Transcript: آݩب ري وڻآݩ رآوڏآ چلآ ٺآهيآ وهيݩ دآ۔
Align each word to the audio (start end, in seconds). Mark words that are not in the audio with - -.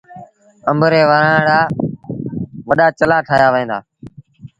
آݩب 0.69 0.81
ري 0.91 1.01
وڻآݩ 1.09 1.43
رآوڏآ 1.47 2.87
چلآ 2.99 3.17
ٺآهيآ 3.27 3.47
وهيݩ 3.53 3.69
دآ۔ 3.69 3.77